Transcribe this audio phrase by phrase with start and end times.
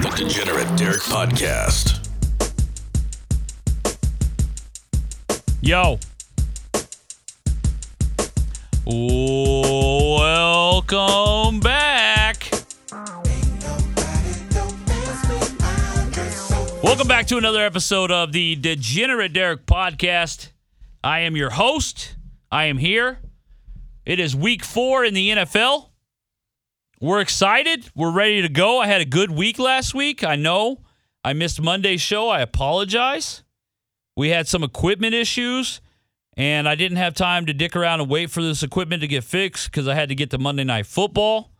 [0.00, 1.98] The Degenerate Derek Podcast.
[5.60, 5.98] Yo.
[10.16, 12.50] Welcome back.
[16.82, 20.48] Welcome back to another episode of the Degenerate Derek Podcast.
[21.04, 22.16] I am your host.
[22.50, 23.18] I am here.
[24.06, 25.89] It is week four in the NFL.
[27.00, 27.90] We're excited.
[27.94, 28.78] We're ready to go.
[28.78, 30.22] I had a good week last week.
[30.22, 30.82] I know
[31.24, 32.28] I missed Monday's show.
[32.28, 33.42] I apologize.
[34.16, 35.80] We had some equipment issues,
[36.36, 39.24] and I didn't have time to dick around and wait for this equipment to get
[39.24, 41.50] fixed because I had to get to Monday Night Football.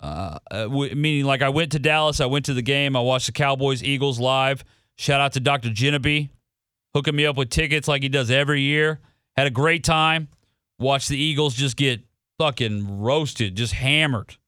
[0.00, 3.00] Uh, uh, w- meaning, like, I went to Dallas, I went to the game, I
[3.00, 4.64] watched the Cowboys Eagles live.
[4.96, 5.68] Shout out to Dr.
[5.68, 6.30] Ginnaby,
[6.92, 8.98] hooking me up with tickets like he does every year.
[9.36, 10.26] Had a great time.
[10.80, 12.00] Watched the Eagles just get
[12.38, 14.38] fucking roasted, just hammered.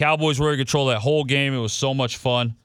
[0.00, 1.52] Cowboys were in control that whole game.
[1.52, 2.56] It was so much fun.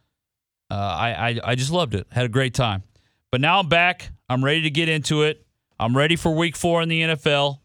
[0.72, 2.08] Uh, I, I I just loved it.
[2.10, 2.84] Had a great time.
[3.30, 4.10] But now I'm back.
[4.30, 5.46] I'm ready to get into it.
[5.78, 7.60] I'm ready for week four in the NFL.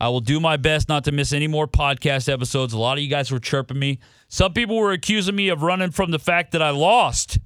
[0.00, 2.72] I will do my best not to miss any more podcast episodes.
[2.72, 3.98] A lot of you guys were chirping me.
[4.28, 7.38] Some people were accusing me of running from the fact that I lost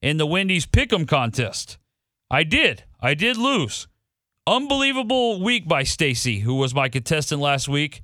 [0.00, 1.76] in the Wendy's Pick'em contest.
[2.30, 2.84] I did.
[3.02, 3.86] I did lose.
[4.46, 8.02] Unbelievable week by Stacy, who was my contestant last week.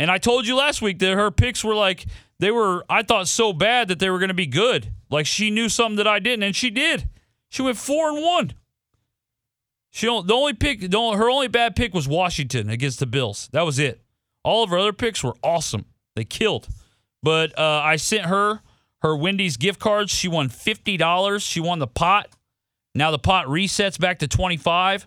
[0.00, 2.06] And I told you last week that her picks were like
[2.42, 4.92] they were I thought so bad that they were going to be good.
[5.10, 7.08] Like she knew something that I didn't and she did.
[7.50, 8.52] She went 4 and 1.
[9.90, 13.06] She don't, the only pick the only, her only bad pick was Washington against the
[13.06, 13.48] Bills.
[13.52, 14.02] That was it.
[14.42, 15.84] All of her other picks were awesome.
[16.16, 16.66] They killed.
[17.22, 18.60] But uh, I sent her
[19.02, 20.10] her Wendy's gift cards.
[20.10, 21.46] She won $50.
[21.48, 22.28] She won the pot.
[22.92, 25.06] Now the pot resets back to 25.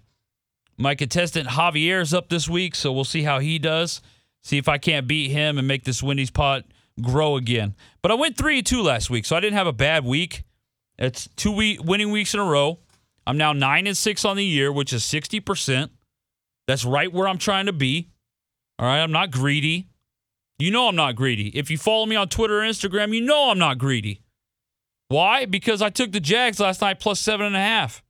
[0.77, 4.01] My contestant Javier is up this week, so we'll see how he does.
[4.41, 6.63] See if I can't beat him and make this Wendy's pot
[7.01, 7.75] grow again.
[8.01, 10.43] But I went 3 and 2 last week, so I didn't have a bad week.
[10.97, 12.79] It's two week winning weeks in a row.
[13.27, 15.89] I'm now 9 and 6 on the year, which is 60%.
[16.67, 18.09] That's right where I'm trying to be.
[18.79, 19.87] All right, I'm not greedy.
[20.57, 21.49] You know I'm not greedy.
[21.49, 24.21] If you follow me on Twitter or Instagram, you know I'm not greedy.
[25.09, 25.45] Why?
[25.45, 28.01] Because I took the Jags last night plus seven and a half.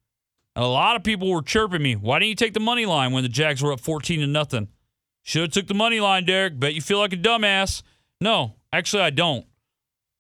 [0.56, 1.96] And a lot of people were chirping me.
[1.96, 4.70] Why didn't you take the money line when the Jags were up 14 to nothing?
[5.24, 6.60] Should have took the money line, Derek.
[6.60, 7.82] Bet you feel like a dumbass.
[8.22, 9.46] No, actually I don't.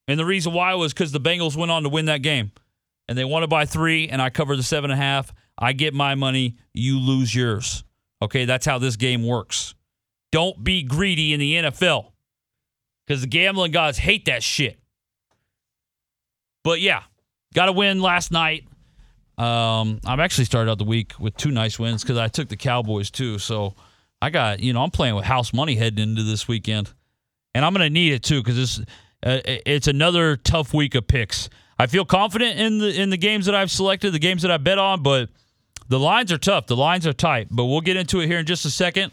[0.07, 2.51] And the reason why was because the Bengals went on to win that game.
[3.07, 5.31] And they won it by three, and I covered the seven and a half.
[5.57, 7.83] I get my money, you lose yours.
[8.21, 9.75] Okay, that's how this game works.
[10.31, 12.11] Don't be greedy in the NFL.
[13.05, 14.79] Because the gambling gods hate that shit.
[16.63, 17.03] But yeah,
[17.53, 18.66] got a win last night.
[19.37, 22.57] Um, I've actually started out the week with two nice wins because I took the
[22.57, 23.37] Cowboys too.
[23.37, 23.75] So
[24.22, 26.91] I got, you know, I'm playing with house money heading into this weekend,
[27.55, 28.79] and I'm gonna need it too because it's
[29.23, 31.49] uh, it's another tough week of picks.
[31.79, 34.57] I feel confident in the in the games that I've selected, the games that I
[34.57, 35.29] bet on, but
[35.88, 36.67] the lines are tough.
[36.67, 37.47] The lines are tight.
[37.49, 39.11] But we'll get into it here in just a second.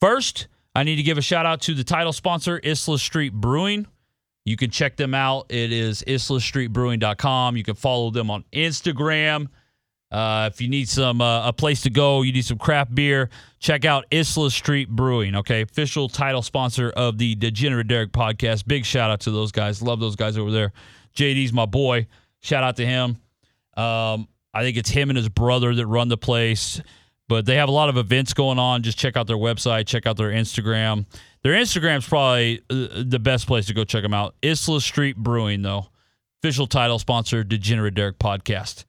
[0.00, 3.86] First, I need to give a shout out to the title sponsor, Isla Street Brewing.
[4.44, 5.46] You can check them out.
[5.50, 7.56] It is islastreetbrewing.com.
[7.56, 9.48] You can follow them on Instagram.
[10.14, 13.30] Uh, if you need some uh, a place to go, you need some craft beer,
[13.58, 15.34] check out Isla Street Brewing.
[15.34, 18.64] Okay, official title sponsor of the Degenerate Derek podcast.
[18.64, 19.82] Big shout out to those guys.
[19.82, 20.72] Love those guys over there.
[21.16, 22.06] JD's my boy.
[22.42, 23.16] Shout out to him.
[23.76, 26.80] Um, I think it's him and his brother that run the place,
[27.26, 28.84] but they have a lot of events going on.
[28.84, 31.06] Just check out their website, check out their Instagram.
[31.42, 34.36] Their Instagram's probably uh, the best place to go check them out.
[34.44, 35.88] Isla Street Brewing, though,
[36.40, 38.84] official title sponsor, Degenerate Derek podcast.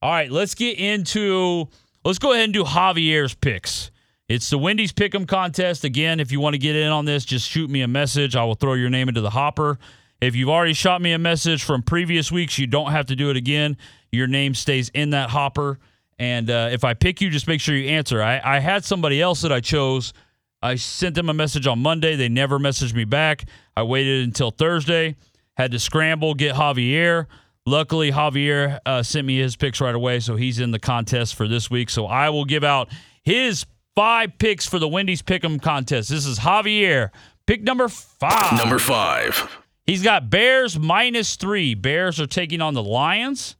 [0.00, 1.68] All right, let's get into.
[2.04, 3.90] Let's go ahead and do Javier's picks.
[4.28, 5.84] It's the Wendy's Pick'em contest.
[5.84, 8.36] Again, if you want to get in on this, just shoot me a message.
[8.36, 9.78] I will throw your name into the hopper.
[10.20, 13.30] If you've already shot me a message from previous weeks, you don't have to do
[13.30, 13.76] it again.
[14.12, 15.78] Your name stays in that hopper.
[16.18, 18.22] And uh, if I pick you, just make sure you answer.
[18.22, 20.12] I, I had somebody else that I chose.
[20.60, 22.16] I sent them a message on Monday.
[22.16, 23.44] They never messaged me back.
[23.76, 25.16] I waited until Thursday,
[25.56, 27.26] had to scramble, get Javier.
[27.68, 31.46] Luckily, Javier uh, sent me his picks right away, so he's in the contest for
[31.46, 31.90] this week.
[31.90, 32.88] So I will give out
[33.22, 36.08] his five picks for the Wendy's Pick'em contest.
[36.08, 37.10] This is Javier,
[37.46, 38.56] pick number five.
[38.56, 39.58] Number five.
[39.84, 41.74] He's got Bears minus three.
[41.74, 43.56] Bears are taking on the Lions.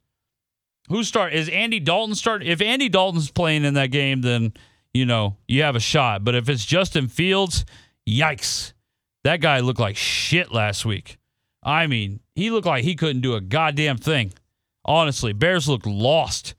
[0.88, 1.34] Who start?
[1.34, 2.42] Is Andy Dalton start?
[2.42, 4.54] If Andy Dalton's playing in that game, then
[4.94, 6.24] you know you have a shot.
[6.24, 7.66] But if it's Justin Fields,
[8.08, 8.72] yikes!
[9.24, 11.18] That guy looked like shit last week.
[11.68, 14.32] I mean, he looked like he couldn't do a goddamn thing.
[14.86, 16.54] Honestly, Bears looked lost.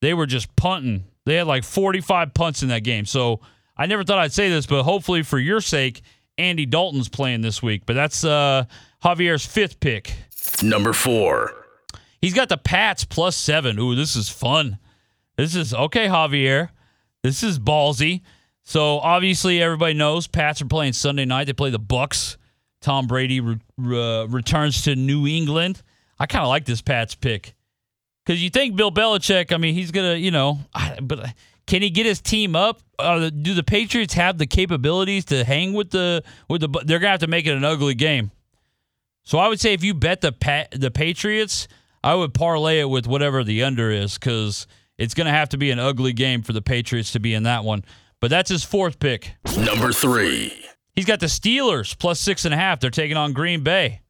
[0.00, 1.02] They were just punting.
[1.26, 3.04] They had like 45 punts in that game.
[3.04, 3.40] So
[3.76, 6.02] I never thought I'd say this, but hopefully for your sake,
[6.38, 7.82] Andy Dalton's playing this week.
[7.84, 8.66] But that's uh,
[9.02, 10.14] Javier's fifth pick.
[10.62, 11.66] Number four.
[12.20, 13.76] He's got the Pats plus seven.
[13.80, 14.78] Ooh, this is fun.
[15.36, 16.68] This is okay, Javier.
[17.24, 18.20] This is ballsy.
[18.62, 21.46] So obviously, everybody knows Pats are playing Sunday night.
[21.46, 22.36] They play the Bucs.
[22.84, 25.82] Tom Brady re- re- returns to New England.
[26.18, 27.54] I kind of like this Pats pick
[28.24, 29.52] because you think Bill Belichick.
[29.52, 30.58] I mean, he's gonna, you know,
[31.02, 31.32] but
[31.66, 32.80] can he get his team up?
[32.98, 36.68] Uh, do the Patriots have the capabilities to hang with the with the?
[36.84, 38.30] They're gonna have to make it an ugly game.
[39.24, 41.66] So I would say if you bet the pa- the Patriots,
[42.02, 44.66] I would parlay it with whatever the under is because
[44.98, 47.64] it's gonna have to be an ugly game for the Patriots to be in that
[47.64, 47.82] one.
[48.20, 49.34] But that's his fourth pick.
[49.56, 50.63] Number three.
[50.94, 52.80] He's got the Steelers plus six and a half.
[52.80, 54.00] They're taking on Green Bay.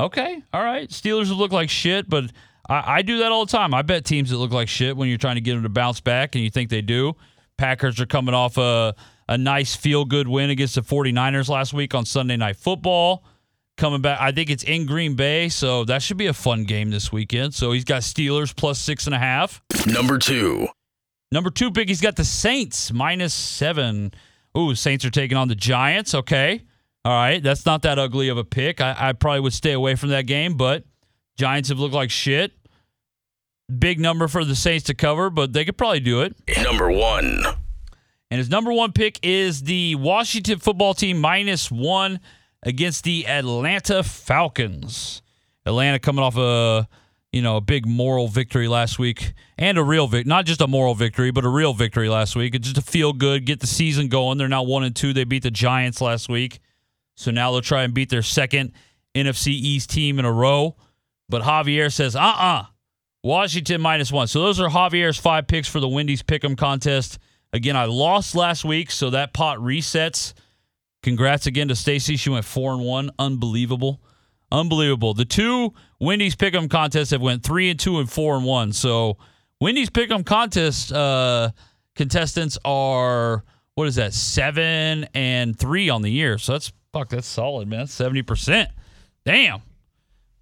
[0.00, 0.88] Okay, all right.
[0.90, 2.24] Steelers look like shit, but
[2.68, 3.74] I, I, do that all the time.
[3.74, 6.00] I bet teams that look like shit when you're trying to get them to bounce
[6.00, 7.14] back, and you think they do.
[7.56, 8.94] Packers are coming off a,
[9.28, 13.24] a nice feel good win against the 49ers last week on Sunday Night Football.
[13.76, 16.90] Coming back, I think it's in Green Bay, so that should be a fun game
[16.90, 17.54] this weekend.
[17.54, 19.62] So he's got Steelers plus six and a half.
[19.86, 20.68] Number two.
[21.30, 21.88] Number two big.
[21.88, 24.12] he's got the Saints minus seven.
[24.56, 26.14] Ooh, Saints are taking on the Giants.
[26.14, 26.62] Okay.
[27.04, 27.42] All right.
[27.42, 28.80] That's not that ugly of a pick.
[28.80, 30.84] I, I probably would stay away from that game, but
[31.36, 32.52] Giants have looked like shit.
[33.78, 36.34] Big number for the Saints to cover, but they could probably do it.
[36.62, 37.44] Number one.
[38.30, 42.20] And his number one pick is the Washington football team minus one
[42.62, 45.22] against the Atlanta Falcons.
[45.64, 46.88] Atlanta coming off a
[47.32, 50.66] you know, a big moral victory last week and a real victory, not just a
[50.66, 52.54] moral victory, but a real victory last week.
[52.54, 54.38] It's just to feel good, get the season going.
[54.38, 55.12] They're now one and two.
[55.12, 56.60] They beat the Giants last week.
[57.16, 58.72] So now they'll try and beat their second
[59.14, 60.76] NFC East team in a row.
[61.28, 62.64] But Javier says, uh uh
[63.22, 64.28] Washington minus one.
[64.28, 67.18] So those are Javier's five picks for the Wendy's Pick'em contest.
[67.52, 70.34] Again, I lost last week, so that pot resets.
[71.02, 72.16] Congrats again to Stacy.
[72.16, 73.10] She went four and one.
[73.18, 74.00] Unbelievable.
[74.50, 75.14] Unbelievable.
[75.14, 78.72] The two Wendy's Pick'em contests have went three and two and four and one.
[78.72, 79.18] So
[79.60, 81.50] Wendy's Pick'em contest uh,
[81.94, 86.38] contestants are what is that seven and three on the year.
[86.38, 87.10] So that's fuck.
[87.10, 87.86] That's solid, man.
[87.86, 88.70] Seventy percent.
[89.24, 89.60] Damn.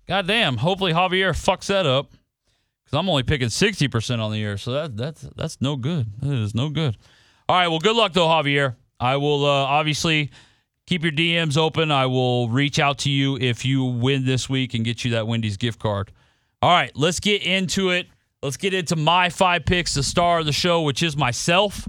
[0.07, 0.57] God damn.
[0.59, 2.13] Hopefully Javier fucks that up
[2.85, 4.57] because I'm only picking sixty percent on the year.
[4.57, 6.07] So that that's that's no good.
[6.21, 6.97] That is no good.
[7.49, 7.69] All right.
[7.69, 8.77] Well, good luck though, Javier.
[9.01, 10.31] I will uh, obviously
[10.87, 11.91] keep your DMs open.
[11.91, 15.27] I will reach out to you if you win this week and get you that
[15.27, 16.13] Wendy's gift card.
[16.63, 18.07] All right, let's get into it.
[18.43, 21.87] Let's get into my five picks, the star of the show, which is myself.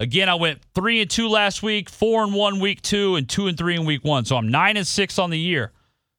[0.00, 3.46] Again, I went three and two last week, four and one week two, and two
[3.46, 4.24] and three in week one.
[4.24, 5.72] So I'm nine and six on the year.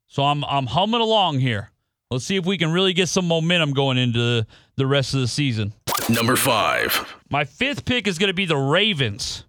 [0.07, 1.71] So I'm I'm humming along here.
[2.11, 4.45] Let's see if we can really get some momentum going into
[4.75, 5.73] the rest of the season.
[6.07, 7.15] Number five.
[7.29, 9.44] My fifth pick is going to be the Ravens.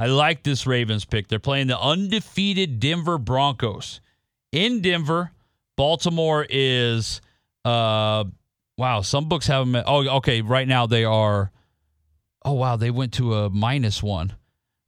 [0.00, 1.28] I like this Ravens pick.
[1.28, 4.00] They're playing the undefeated Denver Broncos
[4.50, 5.30] in Denver.
[5.76, 7.20] Baltimore is
[7.66, 8.24] uh
[8.78, 11.52] wow, some books have them at, oh okay, right now they are
[12.46, 14.32] oh wow, they went to a minus 1.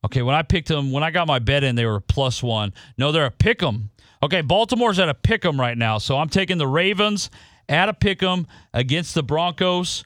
[0.06, 2.72] Okay, when I picked them, when I got my bet in, they were plus 1.
[2.96, 3.90] No, they're a pick 'em.
[4.22, 5.98] Okay, Baltimore's at a pick 'em right now.
[5.98, 7.28] So I'm taking the Ravens
[7.68, 10.04] at a pick 'em against the Broncos.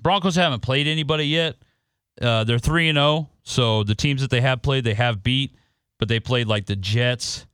[0.00, 1.56] Broncos haven't played anybody yet.
[2.22, 3.28] Uh, they're 3 and 0.
[3.48, 5.56] So the teams that they have played, they have beat,
[5.98, 7.46] but they played like the Jets,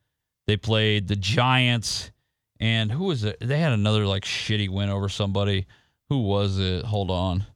[0.48, 2.10] they played the Giants,
[2.58, 3.36] and who was it?
[3.40, 5.68] They had another like shitty win over somebody.
[6.08, 6.84] Who was it?
[6.84, 7.46] Hold on.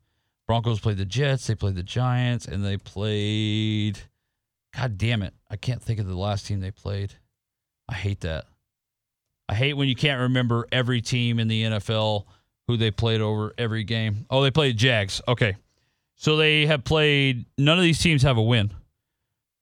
[0.46, 3.98] Broncos played the Jets, they played the Giants, and they played.
[4.72, 5.34] God damn it.
[5.50, 7.12] I can't think of the last team they played.
[7.88, 8.44] I hate that.
[9.48, 12.26] I hate when you can't remember every team in the NFL
[12.68, 14.26] who they played over every game.
[14.30, 15.20] Oh, they played Jags.
[15.26, 15.56] Okay.
[16.18, 17.46] So they have played.
[17.56, 18.72] None of these teams have a win.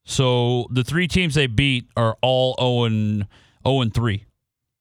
[0.05, 3.27] So the three teams they beat are all 0 and
[3.67, 4.25] 0 and 3.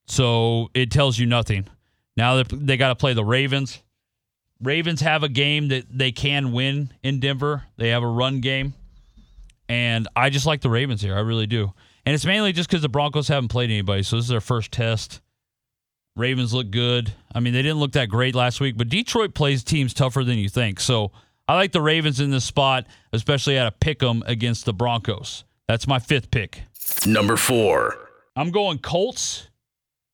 [0.07, 1.67] So it tells you nothing.
[2.15, 3.83] Now they got to play the Ravens.
[4.61, 7.63] Ravens have a game that they can win in Denver.
[7.77, 8.73] They have a run game.
[9.67, 11.15] And I just like the Ravens here.
[11.15, 11.73] I really do.
[12.05, 14.03] And it's mainly just because the Broncos haven't played anybody.
[14.03, 15.21] So this is their first test.
[16.15, 17.11] Ravens look good.
[17.33, 20.37] I mean, they didn't look that great last week, but Detroit plays teams tougher than
[20.37, 20.79] you think.
[20.79, 21.11] So
[21.47, 25.43] I like the Ravens in this spot, especially at a pick 'em against the Broncos.
[25.67, 26.63] That's my fifth pick.
[27.05, 28.09] Number four.
[28.35, 29.49] I'm going Colts.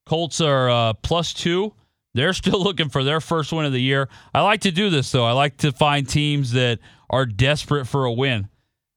[0.05, 1.73] Colts are uh, plus two.
[2.13, 4.09] They're still looking for their first win of the year.
[4.33, 5.25] I like to do this though.
[5.25, 8.49] I like to find teams that are desperate for a win,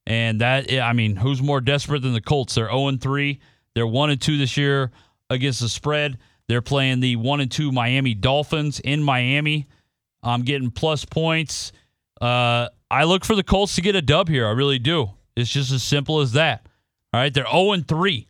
[0.06, 2.54] and that I mean, who's more desperate than the Colts?
[2.54, 3.40] They're 0 3.
[3.74, 4.90] They're one and two this year
[5.30, 6.18] against the spread.
[6.48, 9.66] They're playing the one and two Miami Dolphins in Miami.
[10.22, 11.72] I'm getting plus points.
[12.24, 14.46] Uh, I look for the Colts to get a dub here.
[14.46, 15.10] I really do.
[15.36, 16.66] It's just as simple as that.
[17.12, 18.28] All right, they're 0 3.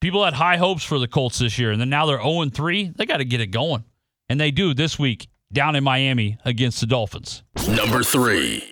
[0.00, 2.92] People had high hopes for the Colts this year, and then now they're 0 3.
[2.96, 3.84] They got to get it going.
[4.28, 7.44] And they do this week down in Miami against the Dolphins.
[7.68, 8.64] Number three.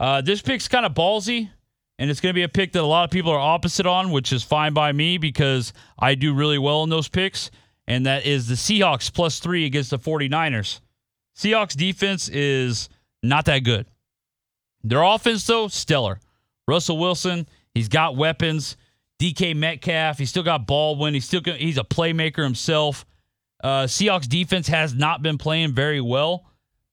[0.00, 1.48] Uh, this pick's kind of ballsy,
[1.98, 4.10] and it's going to be a pick that a lot of people are opposite on,
[4.10, 7.52] which is fine by me because I do really well in those picks.
[7.86, 10.80] And that is the Seahawks plus three against the 49ers.
[11.36, 12.88] Seahawks defense is
[13.28, 13.86] not that good.
[14.82, 16.20] Their offense, though, stellar.
[16.68, 18.76] Russell Wilson, he's got weapons.
[19.18, 21.14] DK Metcalf, he's still got Baldwin.
[21.14, 23.06] He's still he's a playmaker himself.
[23.64, 26.44] Uh, Seahawks defense has not been playing very well,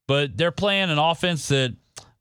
[0.07, 1.75] but they're playing an offense that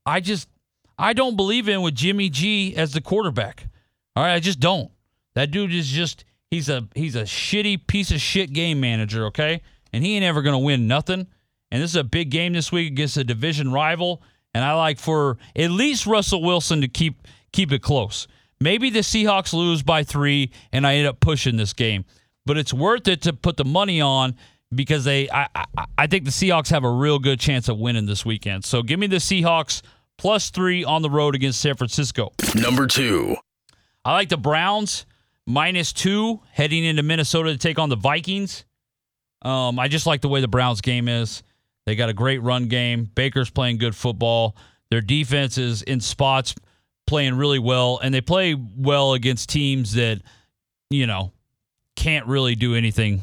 [0.05, 0.49] I just
[0.97, 3.67] I don't believe in with Jimmy G as the quarterback.
[4.15, 4.91] All right, I just don't.
[5.35, 9.61] That dude is just he's a he's a shitty piece of shit game manager, okay?
[9.93, 11.27] And he ain't ever gonna win nothing.
[11.73, 14.21] And this is a big game this week against a division rival.
[14.53, 18.27] And I like for at least Russell Wilson to keep keep it close.
[18.61, 22.05] Maybe the Seahawks lose by three and I end up pushing this game.
[22.45, 24.35] But it's worth it to put the money on
[24.73, 25.65] because they I, I,
[25.97, 28.65] I think the Seahawks have a real good chance of winning this weekend.
[28.65, 29.81] So give me the Seahawks
[30.19, 32.33] plus three on the road against San Francisco.
[32.53, 33.35] Number two.
[34.05, 35.07] I like the Browns
[35.47, 38.63] minus two heading into Minnesota to take on the Vikings.
[39.41, 41.41] Um, I just like the way the Browns game is.
[41.85, 43.09] They got a great run game.
[43.15, 44.55] Baker's playing good football.
[44.89, 46.55] Their defense is in spots
[47.07, 50.21] playing really well, and they play well against teams that,
[50.89, 51.33] you know,
[51.95, 53.21] can't really do anything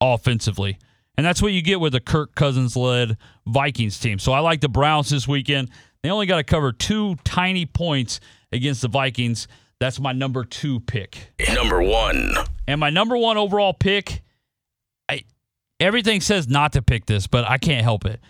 [0.00, 0.78] offensively.
[1.16, 3.16] And that's what you get with a Kirk Cousins led
[3.46, 4.18] Vikings team.
[4.18, 5.70] So I like the Browns this weekend.
[6.02, 8.18] They only got to cover two tiny points
[8.50, 9.46] against the Vikings.
[9.78, 11.32] That's my number two pick.
[11.54, 12.34] Number one.
[12.66, 14.22] And my number one overall pick,
[15.82, 18.20] everything says not to pick this, but I can't help it.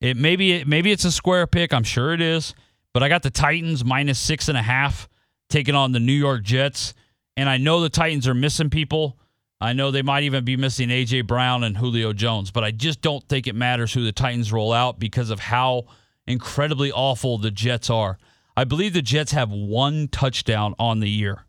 [0.00, 1.72] It maybe it maybe it's a square pick.
[1.72, 2.54] I'm sure it is.
[2.92, 5.08] But I got the Titans minus six and a half
[5.48, 6.94] taking on the New York Jets.
[7.36, 9.18] And I know the Titans are missing people.
[9.60, 11.22] I know they might even be missing A.J.
[11.22, 14.72] Brown and Julio Jones, but I just don't think it matters who the Titans roll
[14.72, 15.84] out because of how
[16.26, 18.18] incredibly awful the Jets are.
[18.56, 21.46] I believe the Jets have one touchdown on the year.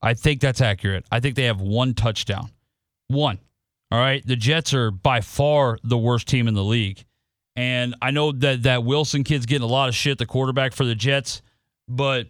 [0.00, 1.04] I think that's accurate.
[1.10, 2.50] I think they have one touchdown.
[3.08, 3.40] One.
[3.90, 4.24] All right.
[4.24, 7.04] The Jets are by far the worst team in the league.
[7.56, 10.84] And I know that that Wilson kid's getting a lot of shit, the quarterback for
[10.84, 11.42] the Jets,
[11.88, 12.28] but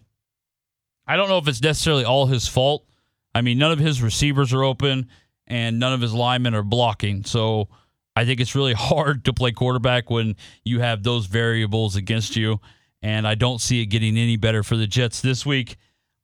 [1.07, 2.87] I don't know if it's necessarily all his fault.
[3.35, 5.09] I mean, none of his receivers are open
[5.47, 7.25] and none of his linemen are blocking.
[7.25, 7.69] So
[8.17, 12.61] I think it's really hard to play quarterback when you have those variables against you.
[13.03, 15.77] And I don't see it getting any better for the Jets this week.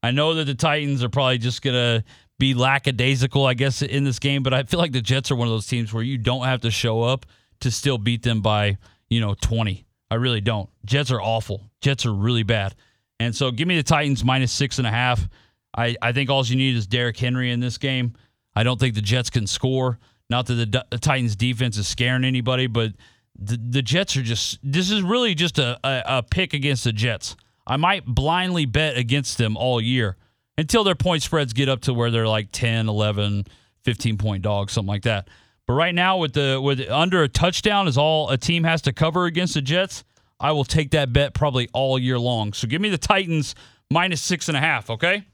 [0.06, 2.04] I know that the Titans are probably just going to
[2.38, 5.48] be lackadaisical, I guess, in this game, but I feel like the Jets are one
[5.48, 7.26] of those teams where you don't have to show up
[7.60, 8.78] to still beat them by,
[9.10, 9.84] you know, 20.
[10.08, 10.70] I really don't.
[10.84, 11.68] Jets are awful.
[11.80, 12.76] Jets are really bad.
[13.18, 15.28] And so give me the Titans minus six and a half.
[15.76, 18.14] I, I think all you need is Derrick Henry in this game.
[18.54, 19.98] I don't think the Jets can score.
[20.30, 22.92] Not that the, the Titans defense is scaring anybody, but
[23.36, 26.92] the, the Jets are just, this is really just a, a, a pick against the
[26.92, 27.34] Jets.
[27.66, 30.16] I might blindly bet against them all year
[30.56, 33.46] until their point spreads get up to where they're like 10, 11,
[33.84, 35.28] 15 point dogs, something like that.
[35.66, 38.92] But right now, with the with under a touchdown is all a team has to
[38.92, 40.04] cover against the Jets,
[40.38, 42.52] I will take that bet probably all year long.
[42.52, 43.54] So give me the Titans
[43.90, 45.24] minus six and a half, okay?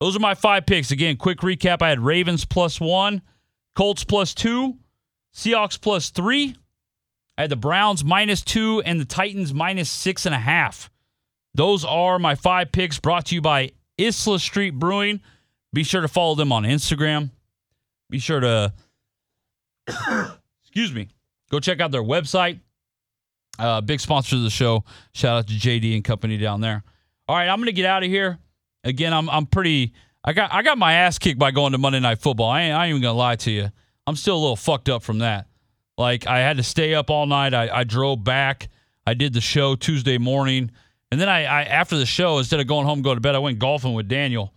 [0.00, 0.90] Those are my five picks.
[0.90, 1.82] Again, quick recap.
[1.82, 3.22] I had Ravens plus one,
[3.74, 4.78] Colts plus two,
[5.34, 6.56] Seahawks plus three.
[7.36, 10.90] I had the Browns minus two and the Titans minus six and a half.
[11.54, 15.20] Those are my five picks brought to you by Isla Street Brewing.
[15.72, 17.30] Be sure to follow them on Instagram.
[18.10, 18.72] Be sure to,
[20.62, 21.08] excuse me,
[21.50, 22.60] go check out their website.
[23.58, 24.84] Uh, big sponsor of the show.
[25.12, 26.82] Shout out to JD and company down there.
[27.28, 28.38] All right, I'm to get out of here.
[28.82, 29.94] Again, I'm I'm pretty.
[30.24, 32.50] I got I got my ass kicked by going to Monday Night Football.
[32.50, 33.70] I ain't, I ain't even gonna lie to you.
[34.06, 35.46] I'm still a little fucked up from that.
[35.96, 37.54] Like I had to stay up all night.
[37.54, 38.68] I, I drove back.
[39.06, 40.70] I did the show Tuesday morning.
[41.14, 43.38] And then I, I after the show, instead of going home go to bed, I
[43.38, 44.52] went golfing with Daniel.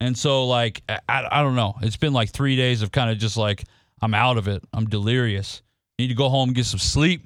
[0.00, 0.98] And so like I,
[1.30, 1.76] I don't know.
[1.80, 3.62] It's been like three days of kind of just like
[4.00, 4.64] I'm out of it.
[4.72, 5.62] I'm delirious.
[6.00, 7.24] Need to go home and get some sleep.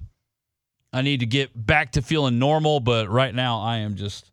[0.93, 4.31] I need to get back to feeling normal, but right now I am just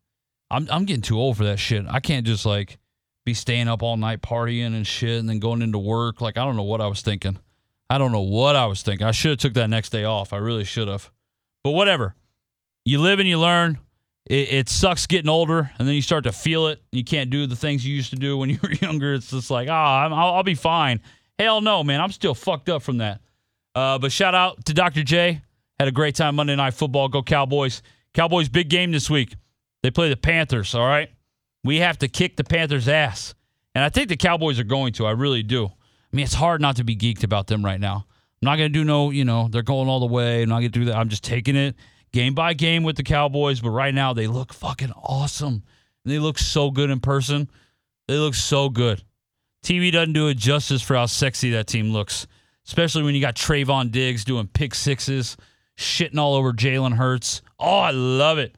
[0.52, 1.86] I'm I'm getting too old for that shit.
[1.88, 2.80] I can't just like
[3.26, 6.20] be staying up all night partying and shit and then going into work.
[6.20, 7.40] Like I don't know what I was thinking.
[7.90, 9.08] I don't know what I was thinking.
[9.08, 10.34] I should have took that next day off.
[10.34, 11.10] I really should have.
[11.64, 12.14] But whatever.
[12.84, 13.80] You live and you learn.
[14.26, 16.82] It, it sucks getting older, and then you start to feel it.
[16.92, 19.14] You can't do the things you used to do when you were younger.
[19.14, 21.02] It's just like, ah, oh, I'll, I'll be fine.
[21.38, 22.00] Hell no, man.
[22.00, 23.22] I'm still fucked up from that.
[23.76, 25.04] Uh, but shout out to Dr.
[25.04, 25.42] J.
[25.80, 27.10] Had a great time Monday Night Football.
[27.10, 27.82] Go Cowboys.
[28.14, 29.36] Cowboys big game this week.
[29.82, 31.10] They play the Panthers, all right?
[31.64, 33.34] We have to kick the Panthers' ass.
[33.76, 35.08] And I think the Cowboys are going to.
[35.08, 35.66] I really do.
[35.66, 38.06] I mean, it's hard not to be geeked about them right now.
[38.42, 40.44] I'm not going to do no, you know, they're going all the way.
[40.44, 40.96] I'm not going to do that.
[40.96, 41.76] I'm just taking it
[42.14, 43.60] game by game with the Cowboys.
[43.60, 45.64] But right now, they look fucking awesome.
[46.06, 47.50] They look so good in person.
[48.08, 49.04] They look so good.
[49.64, 52.28] TV doesn't do it justice for how sexy that team looks,
[52.68, 55.38] especially when you got Trevon Diggs doing pick sixes,
[55.78, 57.42] shitting all over Jalen Hurts.
[57.60, 58.58] Oh, I love it.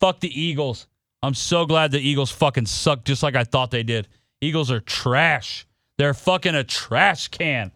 [0.00, 0.86] Fuck the Eagles.
[1.22, 4.06] I'm so glad the Eagles fucking suck just like I thought they did.
[4.40, 5.66] Eagles are trash.
[5.98, 7.72] They're fucking a trash can.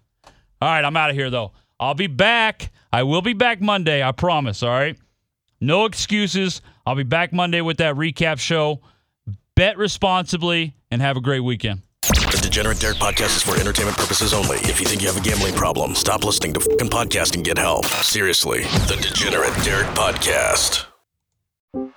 [0.60, 1.52] All right, I'm out of here though.
[1.80, 2.70] I'll be back.
[2.92, 4.02] I will be back Monday.
[4.02, 4.62] I promise.
[4.62, 4.96] All right.
[5.60, 6.62] No excuses.
[6.86, 8.80] I'll be back Monday with that recap show.
[9.54, 11.82] Bet responsibly and have a great weekend.
[12.02, 14.56] The Degenerate Derek podcast is for entertainment purposes only.
[14.58, 17.58] If you think you have a gambling problem, stop listening to fucking podcast and get
[17.58, 17.86] help.
[17.86, 18.62] Seriously.
[18.62, 20.87] The Degenerate Derek podcast.